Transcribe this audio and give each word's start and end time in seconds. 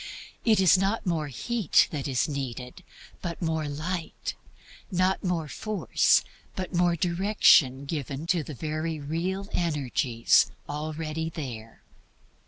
It 0.43 0.59
is 0.59 0.79
not 0.79 1.05
more 1.05 1.27
heat 1.27 1.87
that 1.91 2.07
is 2.07 2.27
needed, 2.27 2.83
but 3.21 3.39
more 3.39 3.67
light; 3.69 4.33
not 4.89 5.23
more 5.23 5.47
force, 5.47 6.23
but 6.55 6.73
a 6.73 6.75
wiser 6.83 6.95
direction 7.13 7.81
to 7.81 7.81
be 7.81 7.85
given 7.85 8.25
to 8.25 8.43
very 8.51 8.99
real 8.99 9.47
energies 9.53 10.49
already 10.67 11.29
there. 11.29 11.83